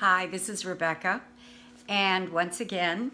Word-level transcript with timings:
Hi, 0.00 0.26
this 0.26 0.50
is 0.50 0.66
Rebecca, 0.66 1.22
and 1.88 2.28
once 2.28 2.60
again, 2.60 3.12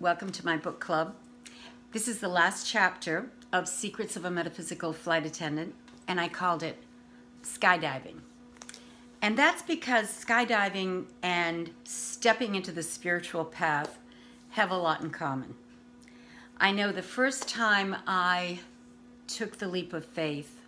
welcome 0.00 0.32
to 0.32 0.44
my 0.44 0.56
book 0.56 0.80
club. 0.80 1.14
This 1.92 2.08
is 2.08 2.18
the 2.18 2.26
last 2.26 2.68
chapter 2.68 3.30
of 3.52 3.68
Secrets 3.68 4.16
of 4.16 4.24
a 4.24 4.30
Metaphysical 4.30 4.92
Flight 4.92 5.24
Attendant, 5.24 5.76
and 6.08 6.20
I 6.20 6.26
called 6.26 6.64
it 6.64 6.82
Skydiving. 7.44 8.22
And 9.22 9.38
that's 9.38 9.62
because 9.62 10.08
skydiving 10.08 11.04
and 11.22 11.70
stepping 11.84 12.56
into 12.56 12.72
the 12.72 12.82
spiritual 12.82 13.44
path 13.44 14.00
have 14.50 14.72
a 14.72 14.76
lot 14.76 15.00
in 15.00 15.10
common. 15.10 15.54
I 16.58 16.72
know 16.72 16.90
the 16.90 17.02
first 17.02 17.48
time 17.48 17.94
I 18.04 18.58
took 19.28 19.58
the 19.58 19.68
leap 19.68 19.92
of 19.92 20.04
faith 20.04 20.61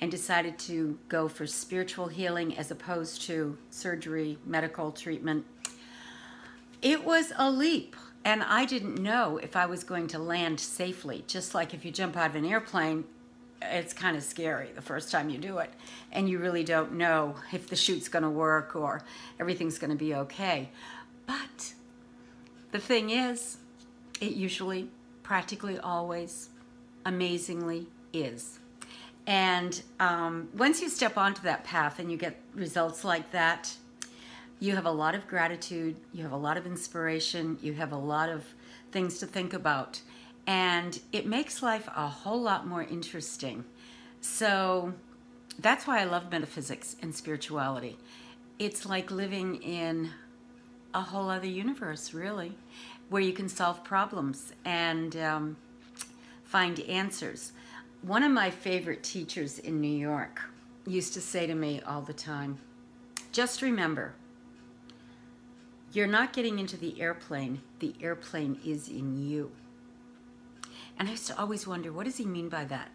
and 0.00 0.10
decided 0.10 0.58
to 0.58 0.98
go 1.08 1.28
for 1.28 1.46
spiritual 1.46 2.08
healing 2.08 2.56
as 2.56 2.70
opposed 2.70 3.22
to 3.22 3.56
surgery, 3.70 4.38
medical 4.46 4.90
treatment, 4.90 5.44
it 6.80 7.04
was 7.04 7.32
a 7.36 7.50
leap. 7.50 7.94
And 8.24 8.42
I 8.42 8.64
didn't 8.64 8.96
know 8.96 9.38
if 9.38 9.56
I 9.56 9.66
was 9.66 9.84
going 9.84 10.06
to 10.08 10.18
land 10.18 10.60
safely. 10.60 11.24
Just 11.26 11.54
like 11.54 11.74
if 11.74 11.84
you 11.84 11.90
jump 11.90 12.16
out 12.16 12.30
of 12.30 12.36
an 12.36 12.44
airplane, 12.44 13.04
it's 13.62 13.92
kind 13.92 14.16
of 14.16 14.22
scary 14.22 14.70
the 14.74 14.82
first 14.82 15.10
time 15.10 15.30
you 15.30 15.38
do 15.38 15.58
it. 15.58 15.72
And 16.12 16.28
you 16.28 16.38
really 16.38 16.64
don't 16.64 16.94
know 16.94 17.36
if 17.52 17.68
the 17.68 17.76
chute's 17.76 18.08
going 18.08 18.22
to 18.22 18.30
work 18.30 18.74
or 18.74 19.02
everything's 19.38 19.78
going 19.78 19.90
to 19.90 19.96
be 19.96 20.14
okay. 20.14 20.70
But 21.26 21.74
the 22.72 22.78
thing 22.78 23.10
is, 23.10 23.58
it 24.20 24.32
usually, 24.32 24.88
practically 25.22 25.78
always, 25.78 26.50
amazingly 27.04 27.86
is. 28.12 28.60
And 29.30 29.80
um, 30.00 30.48
once 30.56 30.82
you 30.82 30.88
step 30.88 31.16
onto 31.16 31.42
that 31.42 31.62
path 31.62 32.00
and 32.00 32.10
you 32.10 32.16
get 32.16 32.40
results 32.52 33.04
like 33.04 33.30
that, 33.30 33.72
you 34.58 34.74
have 34.74 34.86
a 34.86 34.90
lot 34.90 35.14
of 35.14 35.28
gratitude, 35.28 35.94
you 36.12 36.24
have 36.24 36.32
a 36.32 36.36
lot 36.36 36.56
of 36.56 36.66
inspiration, 36.66 37.56
you 37.62 37.74
have 37.74 37.92
a 37.92 37.96
lot 37.96 38.28
of 38.28 38.44
things 38.90 39.20
to 39.20 39.26
think 39.26 39.54
about. 39.54 40.00
And 40.48 40.98
it 41.12 41.26
makes 41.26 41.62
life 41.62 41.88
a 41.94 42.08
whole 42.08 42.42
lot 42.42 42.66
more 42.66 42.82
interesting. 42.82 43.64
So 44.20 44.94
that's 45.60 45.86
why 45.86 46.00
I 46.00 46.04
love 46.04 46.32
metaphysics 46.32 46.96
and 47.00 47.14
spirituality. 47.14 47.98
It's 48.58 48.84
like 48.84 49.12
living 49.12 49.62
in 49.62 50.10
a 50.92 51.02
whole 51.02 51.30
other 51.30 51.46
universe, 51.46 52.12
really, 52.12 52.56
where 53.10 53.22
you 53.22 53.32
can 53.32 53.48
solve 53.48 53.84
problems 53.84 54.52
and 54.64 55.14
um, 55.16 55.56
find 56.42 56.80
answers. 56.80 57.52
One 58.02 58.22
of 58.22 58.32
my 58.32 58.50
favorite 58.50 59.02
teachers 59.02 59.58
in 59.58 59.80
New 59.80 59.88
York 59.88 60.40
used 60.86 61.12
to 61.14 61.20
say 61.20 61.46
to 61.46 61.54
me 61.54 61.82
all 61.86 62.00
the 62.00 62.14
time 62.14 62.58
just 63.32 63.62
remember, 63.62 64.14
you're 65.92 66.06
not 66.06 66.32
getting 66.32 66.58
into 66.58 66.76
the 66.76 67.00
airplane, 67.00 67.60
the 67.78 67.94
airplane 68.02 68.58
is 68.64 68.88
in 68.88 69.28
you. 69.28 69.52
And 70.98 71.08
I 71.08 71.12
used 71.12 71.28
to 71.28 71.38
always 71.38 71.66
wonder, 71.66 71.92
what 71.92 72.06
does 72.06 72.16
he 72.16 72.24
mean 72.24 72.48
by 72.48 72.64
that? 72.64 72.90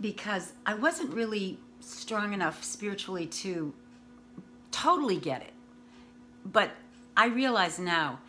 Because 0.00 0.52
I 0.64 0.74
wasn't 0.74 1.14
really 1.14 1.58
strong 1.80 2.32
enough 2.32 2.62
spiritually 2.62 3.26
to 3.26 3.74
totally 4.70 5.16
get 5.16 5.42
it. 5.42 5.52
But 6.44 6.70
I 7.16 7.26
realize 7.26 7.78
now 7.78 8.20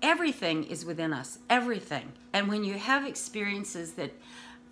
everything 0.00 0.64
is 0.64 0.84
within 0.84 1.12
us, 1.12 1.38
everything. 1.50 2.12
And 2.32 2.48
when 2.48 2.62
you 2.62 2.74
have 2.74 3.06
experiences 3.06 3.94
that 3.94 4.12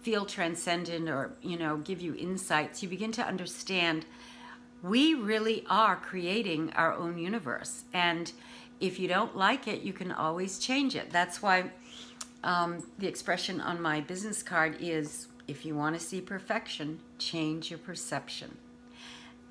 feel 0.03 0.27
transcendent 0.27 1.09
or, 1.09 1.33
you 1.43 1.59
know, 1.59 1.79
give 1.79 2.01
you 2.01 2.15
insights, 2.15 2.83
you 2.83 2.89
begin 2.89 3.13
to 3.13 3.27
understand 3.27 4.05
we 4.83 5.15
really 5.15 5.65
are 5.71 5.97
creating 5.97 6.73
our 6.75 6.93
own 6.93 7.17
universe. 7.17 7.85
And 7.93 8.33
if 8.81 8.99
you 8.99 9.07
don't 9.07 9.37
like 9.37 9.69
it, 9.69 9.83
you 9.83 9.93
can 9.93 10.11
always 10.11 10.59
change 10.59 10.97
it. 10.97 11.11
That's 11.11 11.41
why 11.41 11.71
um, 12.43 12.85
the 12.99 13.07
expression 13.07 13.61
on 13.61 13.81
my 13.81 14.01
business 14.01 14.43
card 14.43 14.77
is 14.81 15.29
if 15.47 15.65
you 15.65 15.77
want 15.77 15.99
to 15.99 16.05
see 16.05 16.21
perfection, 16.21 17.01
change 17.19 17.71
your 17.71 17.79
perception. 17.79 18.59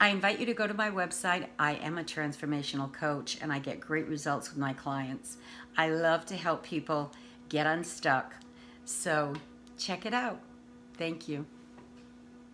I 0.01 0.09
invite 0.09 0.39
you 0.39 0.45
to 0.47 0.53
go 0.53 0.67
to 0.67 0.73
my 0.73 0.89
website. 0.89 1.45
I 1.59 1.75
am 1.75 1.97
a 1.97 2.03
transformational 2.03 2.91
coach 2.91 3.37
and 3.39 3.53
I 3.53 3.59
get 3.59 3.79
great 3.79 4.07
results 4.07 4.49
with 4.49 4.57
my 4.57 4.73
clients. 4.73 5.37
I 5.77 5.89
love 5.89 6.25
to 6.25 6.35
help 6.35 6.63
people 6.63 7.13
get 7.49 7.67
unstuck. 7.67 8.33
So 8.83 9.33
check 9.81 10.05
it 10.05 10.13
out. 10.13 10.39
Thank 10.97 11.27
you. 11.27 11.45